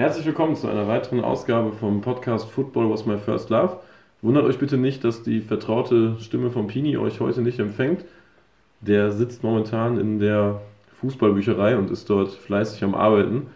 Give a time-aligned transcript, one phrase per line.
[0.00, 3.80] Herzlich willkommen zu einer weiteren Ausgabe vom Podcast Football Was My First Love.
[4.22, 8.06] Wundert euch bitte nicht, dass die vertraute Stimme von Pini euch heute nicht empfängt.
[8.80, 10.62] Der sitzt momentan in der
[11.02, 13.48] Fußballbücherei und ist dort fleißig am Arbeiten.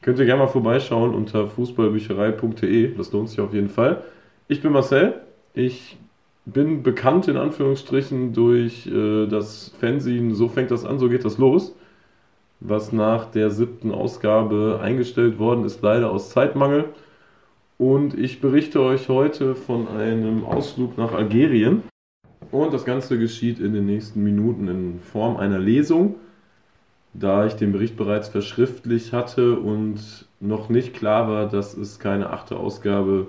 [0.00, 4.02] Könnt ihr gerne mal vorbeischauen unter fußballbücherei.de, das lohnt sich auf jeden Fall.
[4.48, 5.20] Ich bin Marcel,
[5.52, 5.98] ich
[6.46, 11.36] bin bekannt in Anführungsstrichen durch äh, das Fernsehen So fängt das an, so geht das
[11.36, 11.74] los,
[12.64, 16.86] was nach der siebten Ausgabe eingestellt worden ist, leider aus Zeitmangel.
[17.78, 21.82] Und ich berichte euch heute von einem Ausflug nach Algerien.
[22.50, 26.16] Und das Ganze geschieht in den nächsten Minuten in Form einer Lesung,
[27.14, 32.30] da ich den Bericht bereits verschriftlich hatte und noch nicht klar war, dass es keine
[32.30, 33.26] achte Ausgabe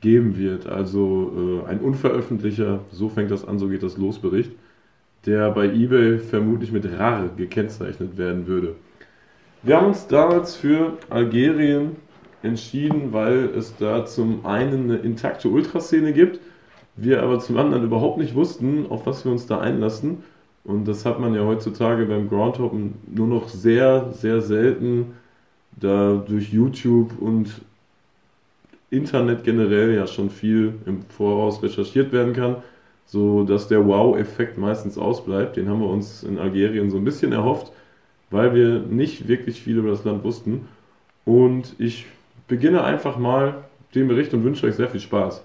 [0.00, 0.66] geben wird.
[0.66, 4.52] Also äh, ein unveröffentlichter, so fängt das an, so geht das los Bericht,
[5.26, 8.74] der bei eBay vermutlich mit RAR gekennzeichnet werden würde.
[9.62, 11.96] Wir haben uns damals für Algerien
[12.42, 16.40] entschieden, weil es da zum einen eine intakte Ultraszene gibt,
[16.96, 20.24] wir aber zum anderen überhaupt nicht wussten, auf was wir uns da einlassen.
[20.64, 25.14] Und das hat man ja heutzutage beim Groundhoppen nur noch sehr, sehr selten,
[25.78, 27.62] da durch YouTube und
[28.90, 32.56] Internet generell ja schon viel im Voraus recherchiert werden kann,
[33.10, 35.56] so dass der Wow-Effekt meistens ausbleibt.
[35.56, 37.72] Den haben wir uns in Algerien so ein bisschen erhofft,
[38.30, 40.68] weil wir nicht wirklich viel über das Land wussten.
[41.24, 42.06] Und ich
[42.46, 43.64] beginne einfach mal
[43.96, 45.42] den Bericht und wünsche euch sehr viel Spaß.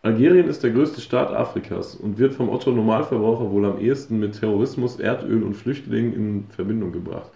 [0.00, 4.40] Algerien ist der größte Staat Afrikas und wird vom Otto Normalverbraucher wohl am ehesten mit
[4.40, 7.30] Terrorismus, Erdöl und Flüchtlingen in Verbindung gebracht.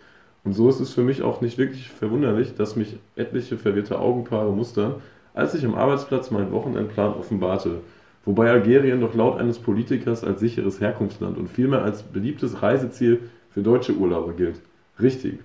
[0.44, 4.50] Und so ist es für mich auch nicht wirklich verwunderlich, dass mich etliche verwirrte Augenpaare
[4.52, 4.94] mustern,
[5.36, 7.82] als ich am Arbeitsplatz meinen Wochenendplan offenbarte,
[8.24, 13.20] wobei Algerien doch laut eines Politikers als sicheres Herkunftsland und vielmehr als beliebtes Reiseziel
[13.50, 14.60] für deutsche Urlauber gilt.
[15.00, 15.38] Richtig.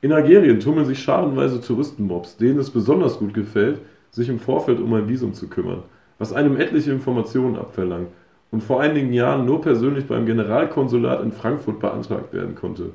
[0.00, 4.92] In Algerien tummeln sich scharenweise Touristenmobs, denen es besonders gut gefällt, sich im Vorfeld um
[4.94, 5.82] ein Visum zu kümmern,
[6.18, 8.08] was einem etliche Informationen abverlangt
[8.50, 12.92] und vor einigen Jahren nur persönlich beim Generalkonsulat in Frankfurt beantragt werden konnte.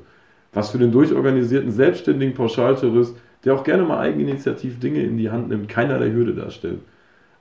[0.52, 5.48] Was für den durchorganisierten, selbstständigen Pauschaltourist, der auch gerne mal eigeninitiativ Dinge in die Hand
[5.48, 6.80] nimmt, keinerlei Hürde darstellt.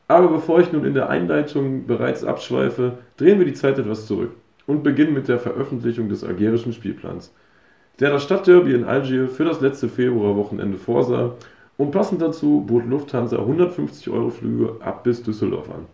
[0.07, 4.31] Aber bevor ich nun in der Einleitung bereits abschweife, drehen wir die Zeit etwas zurück
[4.67, 7.33] und beginnen mit der Veröffentlichung des algerischen Spielplans.
[8.00, 11.33] Der das Stadtderby in Algier für das letzte Februarwochenende vorsah
[11.78, 15.85] und passend dazu bot Lufthansa 150 Euro Flüge ab bis Düsseldorf an,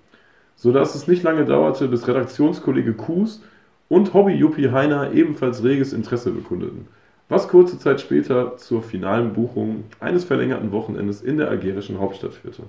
[0.56, 3.41] sodass es nicht lange dauerte, bis Redaktionskollege Kuhs
[3.88, 6.88] und Hobby-Juppie Heiner ebenfalls reges Interesse bekundeten,
[7.31, 12.64] was kurze Zeit später zur finalen Buchung eines verlängerten Wochenendes in der algerischen Hauptstadt führte.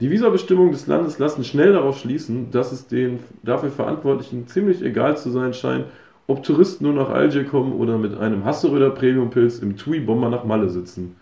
[0.00, 5.16] Die Visabestimmungen des Landes lassen schnell darauf schließen, dass es den dafür Verantwortlichen ziemlich egal
[5.16, 5.84] zu sein scheint,
[6.26, 10.68] ob Touristen nur nach Algier kommen oder mit einem Hasseröder Premiumpilz im TUI-Bomber nach Malle
[10.68, 11.14] sitzen.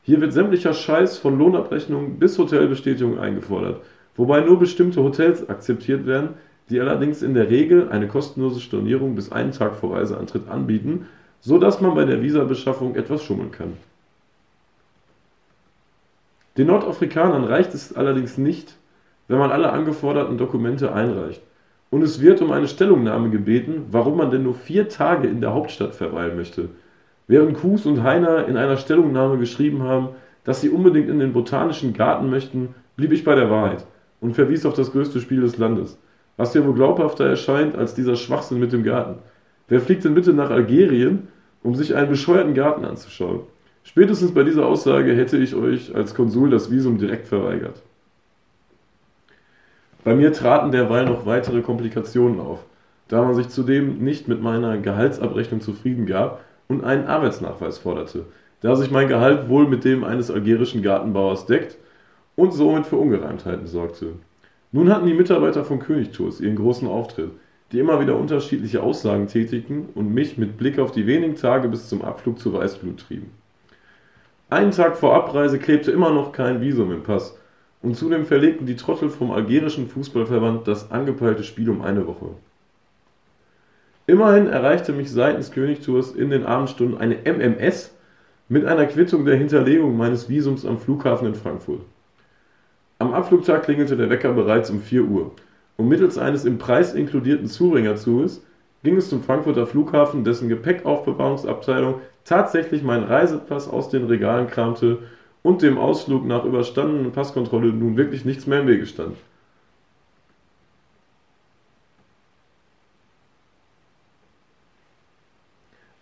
[0.00, 3.82] Hier wird sämtlicher Scheiß von Lohnabrechnung bis Hotelbestätigung eingefordert,
[4.16, 6.30] wobei nur bestimmte Hotels akzeptiert werden,
[6.72, 11.06] die allerdings in der Regel eine kostenlose Stornierung bis einen Tag vor Reiseantritt anbieten,
[11.40, 13.74] so dass man bei der Visabeschaffung etwas schummeln kann.
[16.56, 18.76] Den Nordafrikanern reicht es allerdings nicht,
[19.28, 21.42] wenn man alle angeforderten Dokumente einreicht
[21.92, 25.52] und es wird um eine Stellungnahme gebeten, warum man denn nur vier Tage in der
[25.52, 26.70] Hauptstadt verweilen möchte.
[27.28, 30.08] Während Kuhs und Heiner in einer Stellungnahme geschrieben haben,
[30.42, 33.84] dass sie unbedingt in den Botanischen Garten möchten, blieb ich bei der Wahrheit
[34.22, 35.98] und verwies auf das größte Spiel des Landes.
[36.42, 39.20] Was dir wohl glaubhafter erscheint als dieser Schwachsinn mit dem Garten.
[39.68, 41.28] Wer fliegt denn bitte nach Algerien,
[41.62, 43.42] um sich einen bescheuerten Garten anzuschauen?
[43.84, 47.80] Spätestens bei dieser Aussage hätte ich euch als Konsul das Visum direkt verweigert.
[50.02, 52.64] Bei mir traten derweil noch weitere Komplikationen auf,
[53.06, 58.24] da man sich zudem nicht mit meiner Gehaltsabrechnung zufrieden gab und einen Arbeitsnachweis forderte,
[58.62, 61.78] da sich mein Gehalt wohl mit dem eines algerischen Gartenbauers deckt
[62.34, 64.14] und somit für Ungereimtheiten sorgte.
[64.72, 67.30] Nun hatten die Mitarbeiter von Königtours ihren großen Auftritt,
[67.70, 71.88] die immer wieder unterschiedliche Aussagen tätigten und mich mit Blick auf die wenigen Tage bis
[71.88, 73.30] zum Abflug zu Weißblut trieben.
[74.48, 77.38] Einen Tag vor Abreise klebte immer noch kein Visum im Pass
[77.82, 82.30] und zudem verlegten die Trottel vom algerischen Fußballverband das angepeilte Spiel um eine Woche.
[84.06, 87.94] Immerhin erreichte mich seitens Königtours in den Abendstunden eine MMS
[88.48, 91.82] mit einer Quittung der Hinterlegung meines Visums am Flughafen in Frankfurt.
[93.02, 95.32] Am Abflugtag klingelte der Wecker bereits um 4 Uhr
[95.76, 98.46] und mittels eines im Preis inkludierten Zubringerzuges
[98.84, 104.98] ging es zum Frankfurter Flughafen, dessen Gepäckaufbewahrungsabteilung tatsächlich meinen Reisepass aus den Regalen kramte
[105.42, 109.16] und dem Ausflug nach überstandenen Passkontrolle nun wirklich nichts mehr im Wege stand.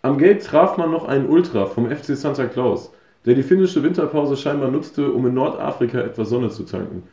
[0.03, 2.93] Am Gate traf man noch einen Ultra vom FC Santa Claus,
[3.25, 7.03] der die finnische Winterpause scheinbar nutzte, um in Nordafrika etwas Sonne zu tanken,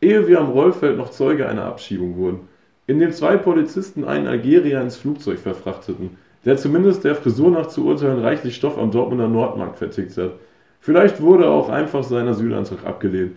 [0.00, 2.40] ehe wir am Rollfeld noch Zeuge einer Abschiebung wurden,
[2.86, 6.10] in dem zwei Polizisten einen Algerier ins Flugzeug verfrachteten,
[6.44, 10.32] der zumindest der Frisur nach zu urteilen reichlich Stoff am Dortmunder Nordmarkt vertickt hat.
[10.80, 13.32] Vielleicht wurde auch einfach sein Asylantrag abgelehnt,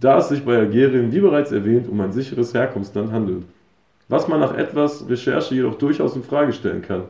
[0.00, 3.44] da es sich bei Algerien, wie bereits erwähnt, um ein sicheres Herkunftsland handelt.
[4.08, 7.02] Was man nach etwas Recherche jedoch durchaus in Frage stellen kann,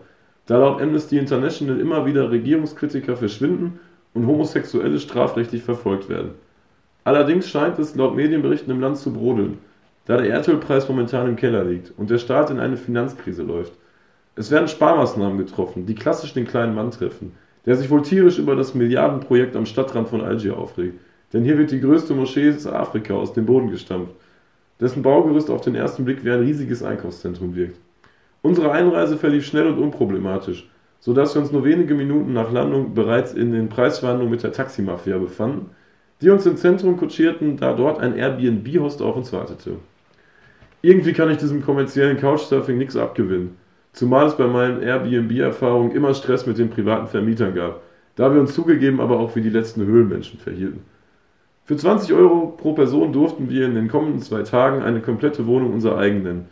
[0.46, 3.78] da laut Amnesty International immer wieder Regierungskritiker verschwinden
[4.14, 6.32] und Homosexuelle strafrechtlich verfolgt werden.
[7.04, 9.58] Allerdings scheint es laut Medienberichten im Land zu brodeln,
[10.06, 13.72] da der Erdölpreis momentan im Keller liegt und der Staat in eine Finanzkrise läuft.
[14.36, 17.32] Es werden Sparmaßnahmen getroffen, die klassisch den kleinen Mann treffen,
[17.66, 20.98] der sich wohl tierisch über das Milliardenprojekt am Stadtrand von Algier aufregt.
[21.32, 24.14] Denn hier wird die größte Moschee in Afrika aus dem Boden gestampft,
[24.80, 27.78] dessen Baugerüst auf den ersten Blick wie ein riesiges Einkaufszentrum wirkt.
[28.40, 30.70] Unsere Einreise verlief schnell und unproblematisch,
[31.00, 35.18] sodass wir uns nur wenige Minuten nach Landung bereits in den Preisverhandlungen mit der Taximafia
[35.18, 35.70] befanden,
[36.20, 39.76] die uns im Zentrum kutschierten, da dort ein Airbnb-Host auf uns wartete.
[40.82, 43.56] Irgendwie kann ich diesem kommerziellen Couchsurfing nichts abgewinnen.
[43.92, 47.82] Zumal es bei meinen Airbnb-Erfahrungen immer Stress mit den privaten Vermietern gab,
[48.16, 50.82] da wir uns zugegeben aber auch wie die letzten Höhlenmenschen verhielten.
[51.64, 55.72] Für 20 Euro pro Person durften wir in den kommenden zwei Tagen eine komplette Wohnung
[55.72, 56.46] unser eigen nennen.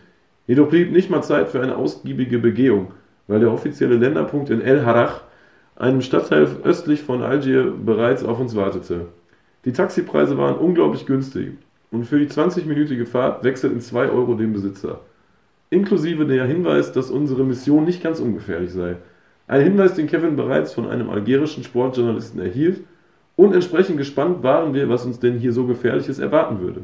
[0.46, 2.92] Jedoch blieb nicht mal Zeit für eine ausgiebige Begehung,
[3.26, 5.23] weil der offizielle Länderpunkt in El Harrach,
[5.76, 9.06] einem Stadtteil östlich von Algier, bereits auf uns wartete.
[9.64, 11.52] Die Taxipreise waren unglaublich günstig
[11.90, 15.00] und für die 20-minütige Fahrt wechselten 2 Euro den Besitzer
[15.70, 18.96] inklusive der Hinweis, dass unsere Mission nicht ganz ungefährlich sei.
[19.49, 22.81] Ein Hinweis, den Kevin bereits von einem algerischen Sportjournalisten erhielt
[23.37, 26.82] und entsprechend gespannt waren wir, was uns denn hier so Gefährliches erwarten würde.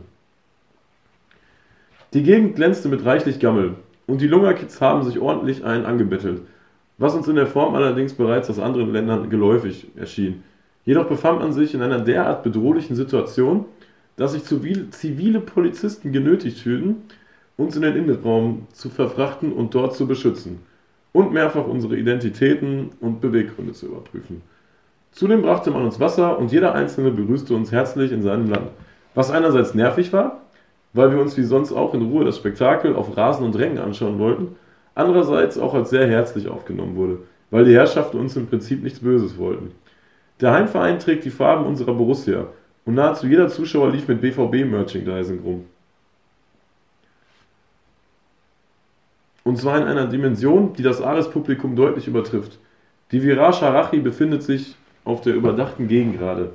[2.13, 3.75] Die Gegend glänzte mit reichlich Gammel
[4.07, 6.43] und die Lungerkids haben sich ordentlich einen angebettelt,
[6.99, 10.43] was uns in der Form allerdings bereits aus anderen Ländern geläufig erschien.
[10.85, 13.67] Jedoch befand man sich in einer derart bedrohlichen Situation,
[14.17, 16.97] dass sich zivile Polizisten genötigt fühlten,
[17.57, 20.61] uns in den Innenraum zu verfrachten und dort zu beschützen
[21.13, 24.43] und mehrfach unsere Identitäten und Beweggründe zu überprüfen.
[25.13, 28.71] Zudem brachte man uns Wasser und jeder Einzelne begrüßte uns herzlich in seinem Land,
[29.15, 30.42] was einerseits nervig war,
[30.93, 34.19] weil wir uns wie sonst auch in Ruhe das Spektakel auf Rasen und Rängen anschauen
[34.19, 34.57] wollten,
[34.95, 37.19] andererseits auch als sehr herzlich aufgenommen wurde,
[37.51, 39.73] weil die Herrschaften uns im Prinzip nichts Böses wollten.
[40.41, 42.47] Der Heimverein trägt die Farben unserer Borussia
[42.85, 45.65] und nahezu jeder Zuschauer lief mit BVB-Merchandising rum.
[49.45, 52.59] Und zwar in einer Dimension, die das Ares-Publikum deutlich übertrifft.
[53.11, 56.53] Die Virage Harachi befindet sich auf der überdachten Gegengrade.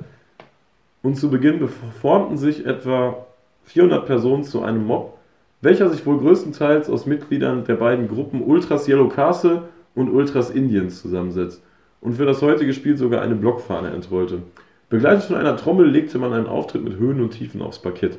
[1.02, 1.68] Und zu Beginn
[2.00, 3.26] formten sich etwa
[3.68, 5.18] 400 Personen zu einem Mob,
[5.60, 11.02] welcher sich wohl größtenteils aus Mitgliedern der beiden Gruppen Ultras Yellow Castle und Ultras Indiens
[11.02, 11.62] zusammensetzt
[12.00, 14.42] und für das heutige Spiel sogar eine Blockfahne entrollte.
[14.88, 18.18] Begleitet von einer Trommel legte man einen Auftritt mit Höhen und Tiefen aufs Parkett.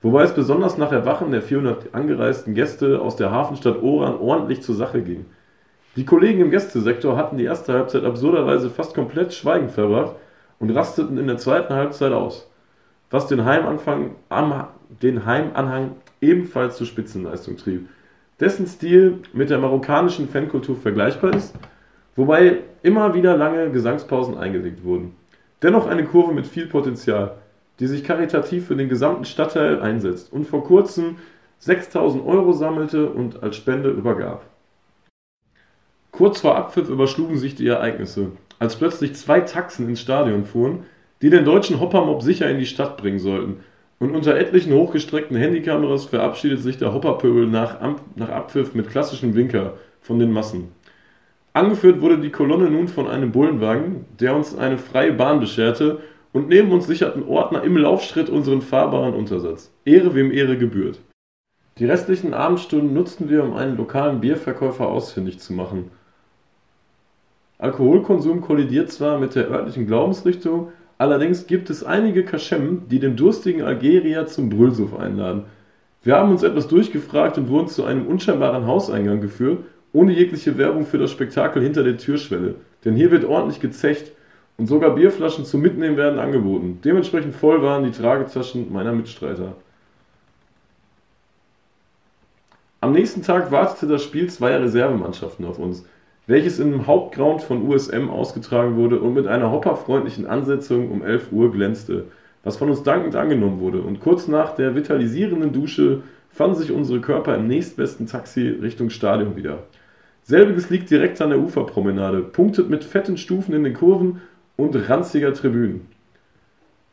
[0.00, 4.76] Wobei es besonders nach Erwachen der 400 angereisten Gäste aus der Hafenstadt Oran ordentlich zur
[4.76, 5.24] Sache ging.
[5.96, 10.14] Die Kollegen im Gästesektor hatten die erste Halbzeit absurderweise fast komplett schweigend verbracht
[10.60, 12.48] und rasteten in der zweiten Halbzeit aus,
[13.10, 14.66] was den Heimanfang, am,
[15.02, 17.88] den Heimanhang ebenfalls zur Spitzenleistung trieb,
[18.40, 21.54] dessen Stil mit der marokkanischen Fankultur vergleichbar ist,
[22.16, 25.14] wobei immer wieder lange Gesangspausen eingelegt wurden.
[25.62, 27.36] Dennoch eine Kurve mit viel Potenzial,
[27.80, 31.16] die sich karitativ für den gesamten Stadtteil einsetzt und vor kurzem
[31.58, 34.44] 6000 Euro sammelte und als Spende übergab.
[36.12, 40.84] Kurz vor Abpfiff überschlugen sich die Ereignisse, als plötzlich zwei Taxen ins Stadion fuhren,
[41.22, 43.60] die den deutschen Hoppermob sicher in die Stadt bringen sollten.
[43.98, 47.78] Und unter etlichen hochgestreckten Handykameras verabschiedet sich der Hopperpöbel nach,
[48.16, 50.72] nach Abpfiff mit klassischem Winker von den Massen.
[51.52, 56.00] Angeführt wurde die Kolonne nun von einem Bullenwagen, der uns eine freie Bahn bescherte
[56.32, 59.72] und neben uns sicherten Ordner im Laufschritt unseren fahrbaren Untersatz.
[59.84, 60.98] Ehre wem Ehre gebührt.
[61.78, 65.90] Die restlichen Abendstunden nutzten wir, um einen lokalen Bierverkäufer ausfindig zu machen.
[67.58, 73.62] Alkoholkonsum kollidiert zwar mit der örtlichen Glaubensrichtung, allerdings gibt es einige Kaschem, die den durstigen
[73.62, 75.44] Algerier zum Brüllsuff einladen.
[76.02, 80.84] Wir haben uns etwas durchgefragt und wurden zu einem unscheinbaren Hauseingang geführt, ohne jegliche Werbung
[80.84, 82.56] für das Spektakel hinter der Türschwelle.
[82.84, 84.12] Denn hier wird ordentlich gezecht
[84.56, 86.80] und sogar Bierflaschen zum Mitnehmen werden angeboten.
[86.84, 89.56] Dementsprechend voll waren die Tragetaschen meiner Mitstreiter.
[92.80, 95.86] Am nächsten Tag wartete das Spiel zweier Reservemannschaften auf uns,
[96.26, 101.52] welches im Hauptground von USM ausgetragen wurde und mit einer hopperfreundlichen Ansetzung um 11 Uhr
[101.52, 102.04] glänzte,
[102.42, 103.82] was von uns dankend angenommen wurde.
[103.82, 109.36] Und kurz nach der vitalisierenden Dusche fanden sich unsere Körper im nächstbesten Taxi Richtung Stadion
[109.36, 109.64] wieder.
[110.22, 114.22] Selbiges liegt direkt an der Uferpromenade, punktet mit fetten Stufen in den Kurven
[114.56, 115.82] und ranziger Tribünen.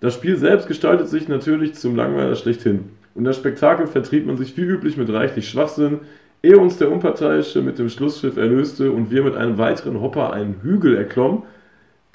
[0.02, 2.90] Das Spiel selbst gestaltet sich natürlich zum Langweiler schlechthin.
[3.14, 6.00] Und das Spektakel vertrieb man sich wie üblich mit reichlich Schwachsinn,
[6.44, 10.62] ehe uns der Unparteiische mit dem Schlusspfiff erlöste und wir mit einem weiteren Hopper einen
[10.62, 11.44] Hügel erklommen,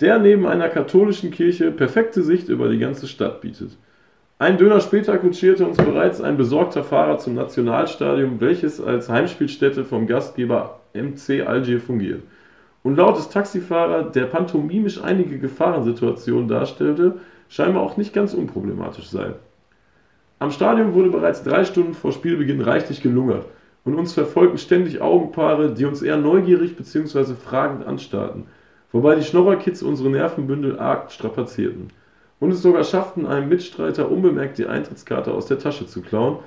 [0.01, 3.77] der neben einer katholischen Kirche perfekte Sicht über die ganze Stadt bietet.
[4.39, 10.07] Ein Döner später kutschierte uns bereits ein besorgter Fahrer zum Nationalstadion, welches als Heimspielstätte vom
[10.07, 12.23] Gastgeber MC Algier fungiert.
[12.83, 17.15] Und laut des Taxifahrers, der pantomimisch einige Gefahrensituationen darstellte,
[17.49, 19.33] scheinbar auch nicht ganz unproblematisch sei.
[20.39, 23.47] Am Stadion wurde bereits drei Stunden vor Spielbeginn reichlich gelungert
[23.87, 27.35] und uns verfolgten ständig Augenpaare, die uns eher neugierig bzw.
[27.35, 28.49] fragend anstarrten,
[28.91, 31.89] wobei die Schnorrerkids unsere Nervenbündel arg strapazierten
[32.41, 36.39] und es sogar schafften, einem Mitstreiter unbemerkt die Eintrittskarte aus der Tasche zu klauen,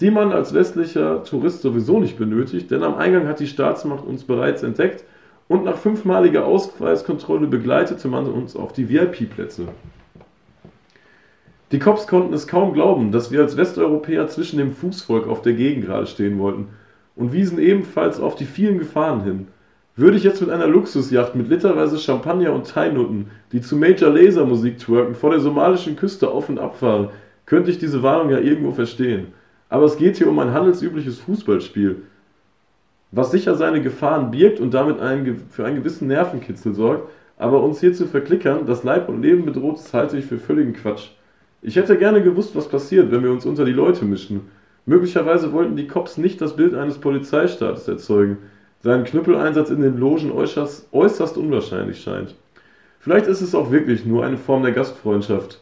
[0.00, 4.24] die man als westlicher Tourist sowieso nicht benötigt, denn am Eingang hat die Staatsmacht uns
[4.24, 5.04] bereits entdeckt
[5.46, 9.68] und nach fünfmaliger Ausweiskontrolle begleitete man uns auf die VIP-Plätze.
[11.70, 15.52] Die Cops konnten es kaum glauben, dass wir als Westeuropäer zwischen dem Fußvolk auf der
[15.52, 16.68] Gegend gerade stehen wollten
[17.18, 19.48] und wiesen ebenfalls auf die vielen Gefahren hin.
[19.96, 24.46] Würde ich jetzt mit einer Luxusjacht mit literweise Champagner und Thai-Nutten, die zu Major Laser
[24.46, 27.08] Musik twerken, vor der somalischen Küste auf und abfahren,
[27.44, 29.32] könnte ich diese Warnung ja irgendwo verstehen.
[29.68, 32.02] Aber es geht hier um ein handelsübliches Fußballspiel,
[33.10, 37.80] was sicher seine Gefahren birgt und damit einen, für einen gewissen Nervenkitzel sorgt, aber uns
[37.80, 41.08] hier zu verklickern, das Leib und Leben bedroht, das halte ich für völligen Quatsch.
[41.62, 44.42] Ich hätte gerne gewusst, was passiert, wenn wir uns unter die Leute mischen.
[44.88, 48.38] Möglicherweise wollten die Cops nicht das Bild eines Polizeistaates erzeugen,
[48.80, 52.34] sein Knüppeleinsatz in den Logen äußerst, äußerst unwahrscheinlich scheint.
[52.98, 55.60] Vielleicht ist es auch wirklich nur eine Form der Gastfreundschaft,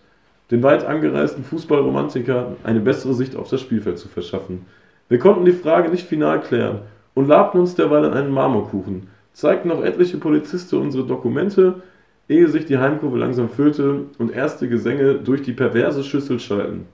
[0.52, 4.64] den weit angereisten Fußballromantiker eine bessere Sicht auf das Spielfeld zu verschaffen.
[5.08, 6.82] Wir konnten die Frage nicht final klären
[7.14, 11.82] und labten uns derweil an einen Marmorkuchen, zeigten noch etliche Polizisten unsere Dokumente,
[12.28, 16.86] ehe sich die Heimkurve langsam füllte und erste Gesänge durch die perverse Schüssel schalten.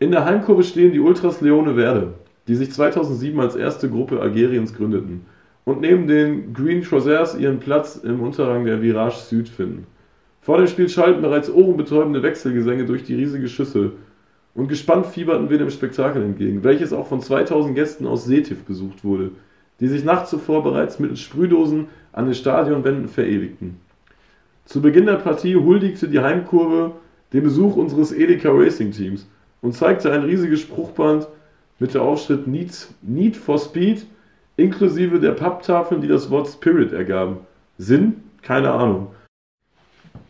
[0.00, 2.14] In der Heimkurve stehen die Ultras Leone Verde,
[2.46, 5.26] die sich 2007 als erste Gruppe Algeriens gründeten
[5.64, 9.88] und neben den Green Trousers ihren Platz im Unterrang der Virage Süd finden.
[10.40, 13.94] Vor dem Spiel schalten bereits ohrenbetäubende Wechselgesänge durch die riesige Schüssel
[14.54, 19.02] und gespannt fieberten wir dem Spektakel entgegen, welches auch von 2000 Gästen aus Setiv besucht
[19.02, 19.32] wurde,
[19.80, 23.78] die sich nachts zuvor bereits mittels Sprühdosen an den Stadionwänden verewigten.
[24.64, 26.92] Zu Beginn der Partie huldigte die Heimkurve
[27.32, 29.26] den Besuch unseres Edeka Racing Teams
[29.62, 31.26] und zeigte ein riesiges Spruchband
[31.78, 34.06] mit der Aufschrift Need, for Speed
[34.56, 37.38] inklusive der Papptafeln, die das Wort Spirit ergaben.
[37.78, 38.24] Sinn?
[38.42, 39.08] Keine Ahnung.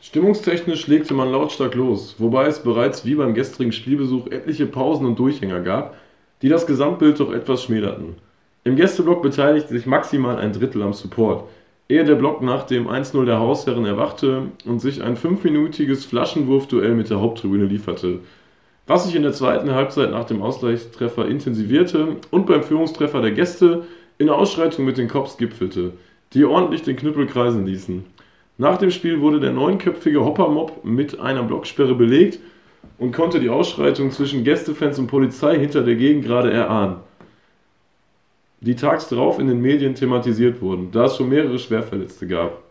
[0.01, 5.19] Stimmungstechnisch legte man lautstark los, wobei es bereits wie beim gestrigen Spielbesuch etliche Pausen und
[5.19, 5.97] Durchhänger gab,
[6.43, 8.15] die das Gesamtbild doch etwas schmälerten.
[8.65, 11.49] Im Gästeblock beteiligte sich maximal ein Drittel am Support,
[11.89, 17.11] ehe der Block nach dem 1-0 der Hausherren erwachte und sich ein fünfminütiges Flaschenwurfduell mit
[17.11, 18.21] der Haupttribüne lieferte,
[18.89, 23.85] was sich in der zweiten Halbzeit nach dem Ausgleichstreffer intensivierte und beim Führungstreffer der Gäste
[24.17, 25.93] in Ausschreitung mit den Cops gipfelte,
[26.33, 28.05] die ordentlich den Knüppel kreisen ließen.
[28.57, 32.41] Nach dem Spiel wurde der neunköpfige Hoppermob mit einer Blocksperre belegt
[32.99, 36.97] und konnte die Ausschreitung zwischen Gästefans und Polizei hinter der Gegend gerade erahnen,
[38.61, 42.68] die tags darauf in den Medien thematisiert wurden, da es schon mehrere Schwerverletzte gab.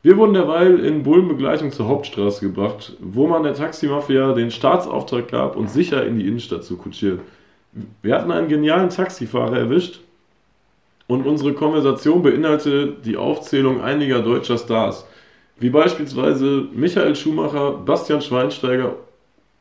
[0.00, 5.56] Wir wurden derweil in Bullenbegleitung zur Hauptstraße gebracht, wo man der Taximafia den Staatsauftrag gab,
[5.56, 7.18] uns sicher in die Innenstadt zu kutschieren.
[8.02, 9.98] Wir hatten einen genialen Taxifahrer erwischt
[11.08, 15.04] und unsere Konversation beinhaltete die Aufzählung einiger deutscher Stars,
[15.58, 18.94] wie beispielsweise Michael Schumacher, Bastian Schweinsteiger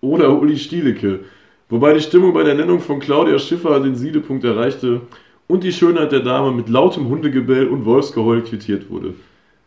[0.02, 1.22] oder Uli Stielecke,
[1.68, 5.02] wobei die Stimmung bei der Nennung von Claudia Schiffer den Siedepunkt erreichte
[5.48, 9.16] und die Schönheit der Dame mit lautem Hundegebell und Wolfsgeheul quittiert wurde.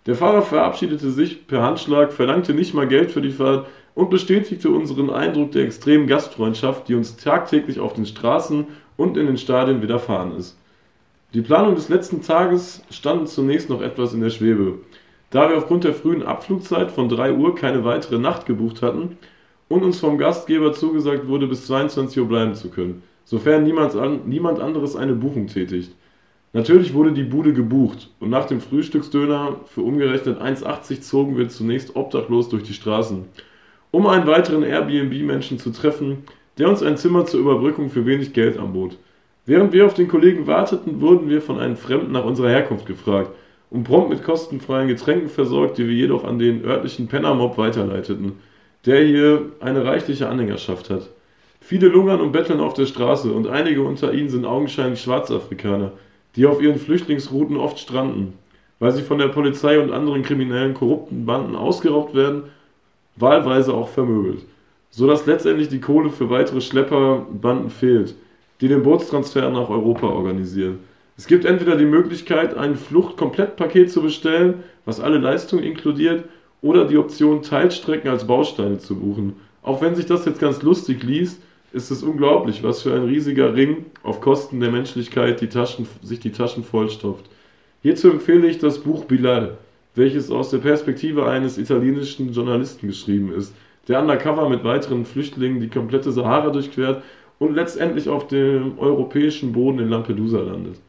[0.06, 4.70] Der Fahrer verabschiedete sich per Handschlag, verlangte nicht mal Geld für die Fahrt und bestätigte
[4.70, 8.66] unseren Eindruck der extremen Gastfreundschaft, die uns tagtäglich auf den Straßen
[8.96, 10.56] und in den Stadien widerfahren ist.
[11.34, 14.78] Die Planung des letzten Tages stand zunächst noch etwas in der Schwebe.
[15.30, 19.18] Da wir aufgrund der frühen Abflugzeit von 3 Uhr keine weitere Nacht gebucht hatten
[19.68, 24.96] und uns vom Gastgeber zugesagt wurde, bis 22 Uhr bleiben zu können, sofern niemand, anderes
[24.96, 25.92] eine Buchung tätigt.
[26.52, 31.94] Natürlich wurde die Bude gebucht und nach dem Frühstücksdöner für umgerechnet 1,80 zogen wir zunächst
[31.94, 33.24] obdachlos durch die Straßen,
[33.92, 36.24] um einen weiteren Airbnb-Menschen zu treffen,
[36.58, 38.96] der uns ein Zimmer zur Überbrückung für wenig Geld anbot.
[39.46, 43.30] Während wir auf den Kollegen warteten, wurden wir von einem Fremden nach unserer Herkunft gefragt
[43.70, 48.32] und prompt mit kostenfreien Getränken versorgt, die wir jedoch an den örtlichen Pennermob weiterleiteten,
[48.86, 51.10] der hier eine reichliche Anhängerschaft hat.
[51.60, 55.92] Viele lungern und betteln auf der Straße und einige unter ihnen sind augenscheinlich Schwarzafrikaner,
[56.36, 58.34] die auf ihren Flüchtlingsrouten oft stranden,
[58.78, 62.44] weil sie von der Polizei und anderen kriminellen, korrupten Banden ausgeraubt werden,
[63.16, 64.44] wahlweise auch vermöbelt,
[64.90, 68.14] so dass letztendlich die Kohle für weitere Schlepperbanden fehlt,
[68.60, 70.78] die den Bootstransfer nach Europa organisieren.
[71.16, 76.24] Es gibt entweder die Möglichkeit, ein Fluchtkomplettpaket zu bestellen, was alle Leistungen inkludiert,
[76.62, 79.36] oder die Option, Teilstrecken als Bausteine zu buchen.
[79.62, 83.54] Auch wenn sich das jetzt ganz lustig liest, ist es unglaublich, was für ein riesiger
[83.54, 87.26] Ring auf Kosten der Menschlichkeit die Taschen, sich die Taschen vollstopft.
[87.82, 89.58] Hierzu empfehle ich das Buch Bilal,
[89.94, 93.54] welches aus der Perspektive eines italienischen Journalisten geschrieben ist,
[93.88, 97.02] der undercover mit weiteren Flüchtlingen die komplette Sahara durchquert
[97.38, 100.80] und letztendlich auf dem europäischen Boden in Lampedusa landet.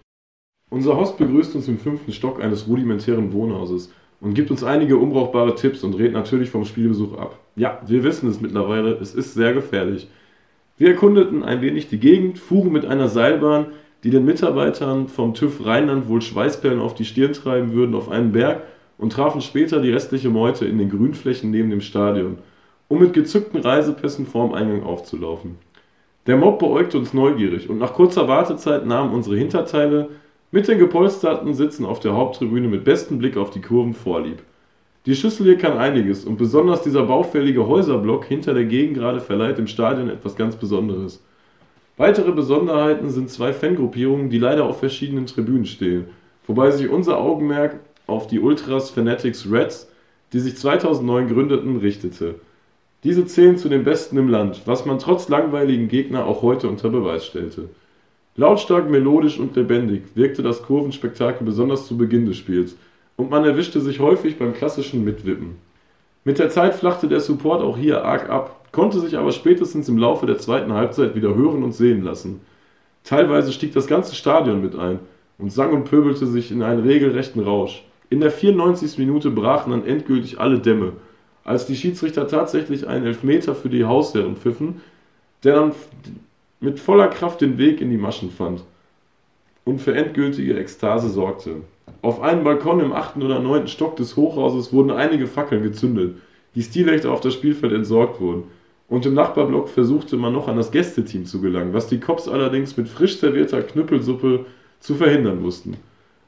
[0.70, 5.56] Unser Host begrüßt uns im fünften Stock eines rudimentären Wohnhauses und gibt uns einige unbrauchbare
[5.56, 7.38] Tipps und redet natürlich vom Spielbesuch ab.
[7.56, 10.08] Ja, wir wissen es mittlerweile, es ist sehr gefährlich.
[10.82, 13.68] Wir erkundeten ein wenig die Gegend, fuhren mit einer Seilbahn,
[14.04, 18.32] die den Mitarbeitern vom TÜV Rheinland wohl Schweißperlen auf die Stirn treiben würden, auf einen
[18.32, 18.64] Berg
[18.98, 22.40] und trafen später die restliche Meute in den Grünflächen neben dem Stadion,
[22.88, 25.60] um mit gezückten Reisepässen vorm Eingang aufzulaufen.
[26.26, 30.10] Der Mob beäugte uns neugierig und nach kurzer Wartezeit nahmen unsere Hinterteile
[30.50, 34.42] mit den gepolsterten Sitzen auf der Haupttribüne mit bestem Blick auf die Kurven vorlieb.
[35.08, 39.66] Die Schüssel hier kann einiges und besonders dieser baufällige Häuserblock hinter der Gegengrade verleiht dem
[39.66, 41.24] Stadion etwas ganz Besonderes.
[41.98, 46.06] Weitere Besonderheiten sind zwei Fangruppierungen, die leider auf verschiedenen Tribünen stehen,
[46.46, 49.92] wobei sich unser Augenmerk auf die Ultras Fanatics Reds,
[50.34, 52.36] die sich 2009 gründeten, richtete.
[53.04, 56.90] Diese zählen zu den besten im Land, was man trotz langweiligen Gegner auch heute unter
[56.90, 57.70] Beweis stellte.
[58.36, 62.78] Lautstark, melodisch und lebendig wirkte das Kurvenspektakel besonders zu Beginn des Spiels–
[63.22, 65.58] und man erwischte sich häufig beim klassischen Mitwippen.
[66.24, 70.00] Mit der Zeit flachte der Support auch hier arg ab, konnte sich aber spätestens im
[70.00, 72.42] Laufe der zweiten Halbzeit wieder hören und sehen lassen.
[73.04, 74.98] Teilweise stieg das ganze Stadion mit ein
[75.38, 77.84] und sang und pöbelte sich in einen regelrechten Rausch.
[78.10, 78.98] In der 94.
[78.98, 80.94] Minute brachen dann endgültig alle Dämme,
[81.44, 84.82] als die Schiedsrichter tatsächlich einen Elfmeter für die Hausherren pfiffen,
[85.44, 85.74] der dann
[86.60, 88.64] mit voller Kraft den Weg in die Maschen fand
[89.64, 91.58] und für endgültige Ekstase sorgte.
[92.02, 96.16] Auf einem Balkon im achten oder neunten Stock des Hochhauses wurden einige Fackeln gezündet,
[96.56, 98.44] die Stilrechte auf das Spielfeld entsorgt wurden.
[98.88, 102.76] Und im Nachbarblock versuchte man noch an das Gästeteam zu gelangen, was die Cops allerdings
[102.76, 104.46] mit frisch servierter Knüppelsuppe
[104.80, 105.78] zu verhindern wussten.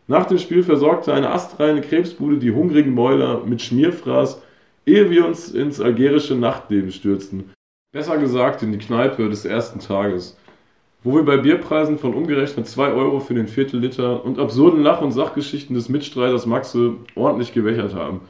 [0.07, 4.41] Nach dem Spiel versorgte eine astreine Krebsbude die hungrigen Mäuler mit Schmierfraß,
[4.85, 7.51] ehe wir uns ins algerische Nachtleben stürzten.
[7.93, 10.37] Besser gesagt in die Kneipe des ersten Tages
[11.03, 15.11] wo wir bei Bierpreisen von umgerechnet 2 Euro für den Viertelliter und absurden Lach- und
[15.11, 18.21] Sachgeschichten des Mitstreiters Maxe ordentlich gewächert haben.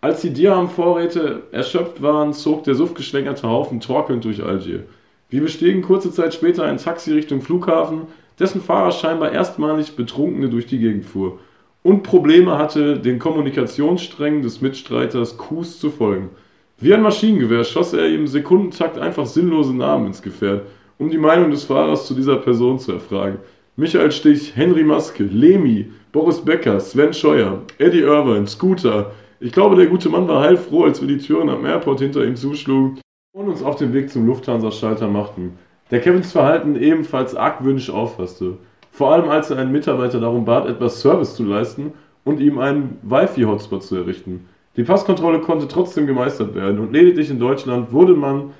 [0.00, 4.84] Als die Dirham-Vorräte erschöpft waren, zog der suffgeschwängerte Haufen torkelnd durch Algier.
[5.30, 8.02] Wir bestiegen kurze Zeit später ein Taxi Richtung Flughafen,
[8.38, 11.38] dessen Fahrer scheinbar erstmalig Betrunkene durch die Gegend fuhr
[11.82, 16.30] und Probleme hatte, den Kommunikationssträngen des Mitstreiters Kus zu folgen.
[16.78, 20.66] Wie ein Maschinengewehr schoss er im Sekundentakt einfach sinnlose Namen ins Gefährt
[20.98, 23.38] um die Meinung des Fahrers zu dieser Person zu erfragen.
[23.76, 29.12] Michael Stich, Henry Maske, Lemi, Boris Becker, Sven Scheuer, Eddie Irvine, Scooter.
[29.38, 32.36] Ich glaube, der gute Mann war heilfroh, als wir die Türen am Airport hinter ihm
[32.36, 32.98] zuschlugen
[33.32, 35.58] und uns auf den Weg zum Lufthansa-Schalter machten,
[35.90, 38.56] der Kevins Verhalten ebenfalls argwöhnisch auffasste.
[38.90, 41.92] Vor allem als er einen Mitarbeiter darum bat, etwas Service zu leisten
[42.24, 44.48] und ihm einen Wi-Fi-Hotspot zu errichten.
[44.76, 48.52] Die Passkontrolle konnte trotzdem gemeistert werden und lediglich in Deutschland wurde man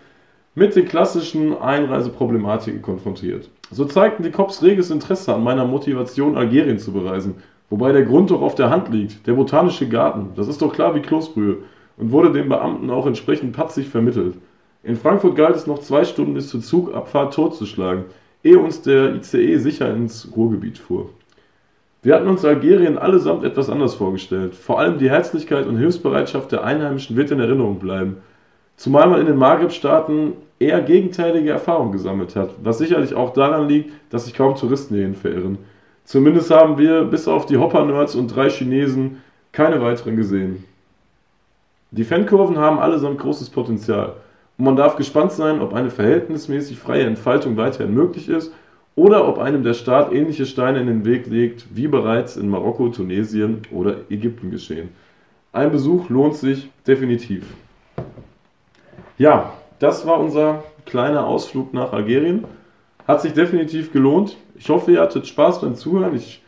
[0.56, 3.50] mit den klassischen Einreiseproblematiken konfrontiert.
[3.70, 7.34] So zeigten die Cops reges Interesse an meiner Motivation, Algerien zu bereisen,
[7.68, 10.94] wobei der Grund doch auf der Hand liegt, der botanische Garten, das ist doch klar
[10.94, 11.58] wie Kloßbrühe,
[11.98, 14.38] und wurde den Beamten auch entsprechend patzig vermittelt.
[14.82, 18.04] In Frankfurt galt es noch zwei Stunden bis zur Zugabfahrt totzuschlagen,
[18.42, 21.10] ehe uns der ICE sicher ins Ruhrgebiet fuhr.
[22.02, 24.54] Wir hatten uns Algerien allesamt etwas anders vorgestellt.
[24.54, 28.18] Vor allem die Herzlichkeit und Hilfsbereitschaft der Einheimischen wird in Erinnerung bleiben.
[28.76, 33.92] Zumal man in den Maghreb-Staaten eher gegenteilige Erfahrungen gesammelt hat, was sicherlich auch daran liegt,
[34.10, 35.58] dass sich kaum Touristen hierhin verirren.
[36.04, 40.64] Zumindest haben wir bis auf die Hopper-Nerds und drei Chinesen keine weiteren gesehen.
[41.90, 44.14] Die Fankurven haben allesamt großes Potenzial
[44.58, 48.52] und man darf gespannt sein, ob eine verhältnismäßig freie Entfaltung weiterhin möglich ist
[48.94, 52.88] oder ob einem der Staat ähnliche Steine in den Weg legt, wie bereits in Marokko,
[52.88, 54.88] Tunesien oder Ägypten geschehen.
[55.52, 57.44] Ein Besuch lohnt sich definitiv.
[59.18, 62.44] Ja, das war unser kleiner Ausflug nach Algerien.
[63.06, 64.36] Hat sich definitiv gelohnt.
[64.56, 66.14] Ich hoffe, ihr hattet Spaß beim Zuhören.
[66.16, 66.42] Ich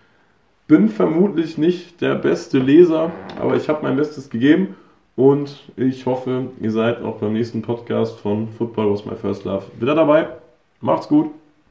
[0.66, 3.10] bin vermutlich nicht der beste Leser,
[3.40, 4.76] aber ich habe mein Bestes gegeben.
[5.16, 9.64] Und ich hoffe, ihr seid auch beim nächsten Podcast von Football Was My First Love
[9.78, 10.28] wieder dabei.
[10.80, 11.30] Macht's gut.